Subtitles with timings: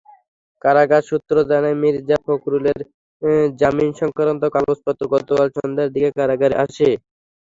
[0.61, 2.79] কারাগার সূত্র জানায়, মির্জা ফখরুলের
[3.59, 6.89] জামিনসংক্রান্ত কাগজপত্র গতকাল সন্ধ্যার দিকে কারাগারে আসে।